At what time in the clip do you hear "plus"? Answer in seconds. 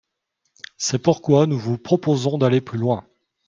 2.59-2.79